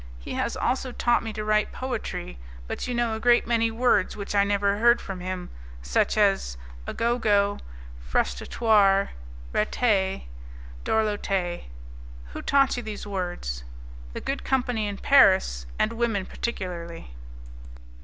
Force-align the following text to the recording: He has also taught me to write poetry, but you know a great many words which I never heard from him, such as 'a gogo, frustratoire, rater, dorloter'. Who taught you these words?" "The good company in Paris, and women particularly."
He 0.17 0.33
has 0.33 0.57
also 0.57 0.91
taught 0.91 1.21
me 1.21 1.31
to 1.33 1.43
write 1.43 1.71
poetry, 1.71 2.39
but 2.65 2.87
you 2.87 2.95
know 2.95 3.13
a 3.15 3.19
great 3.19 3.45
many 3.45 3.69
words 3.69 4.17
which 4.17 4.33
I 4.33 4.43
never 4.43 4.79
heard 4.79 4.99
from 4.99 5.19
him, 5.19 5.51
such 5.83 6.17
as 6.17 6.57
'a 6.87 6.95
gogo, 6.95 7.59
frustratoire, 7.99 9.09
rater, 9.53 10.21
dorloter'. 10.83 11.65
Who 12.33 12.41
taught 12.41 12.77
you 12.77 12.81
these 12.81 13.05
words?" 13.05 13.63
"The 14.13 14.21
good 14.21 14.43
company 14.43 14.87
in 14.87 14.97
Paris, 14.97 15.67
and 15.77 15.93
women 15.93 16.25
particularly." 16.25 17.11